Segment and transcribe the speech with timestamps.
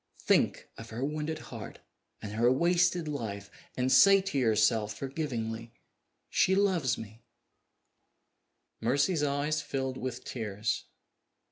[0.23, 1.77] Think of her wounded heart
[2.23, 5.73] and her wasted life and say to yourself forgivingly,
[6.27, 7.21] She loves me!"
[8.79, 10.85] Mercy's eyes filled with tears.